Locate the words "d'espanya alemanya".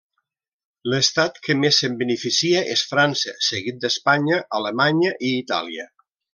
3.85-5.17